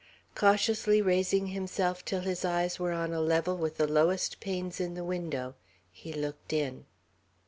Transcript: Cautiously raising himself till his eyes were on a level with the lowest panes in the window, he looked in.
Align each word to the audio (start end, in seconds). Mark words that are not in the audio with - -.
Cautiously 0.33 0.99
raising 0.99 1.45
himself 1.53 2.03
till 2.03 2.21
his 2.21 2.43
eyes 2.43 2.79
were 2.79 2.91
on 2.91 3.13
a 3.13 3.21
level 3.21 3.55
with 3.55 3.77
the 3.77 3.85
lowest 3.85 4.39
panes 4.39 4.79
in 4.79 4.95
the 4.95 5.03
window, 5.03 5.53
he 5.91 6.11
looked 6.11 6.53
in. 6.53 6.85